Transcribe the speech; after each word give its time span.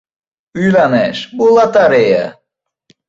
•Uylanish― 0.57 1.21
bu 1.37 1.47
lotereya. 1.55 2.25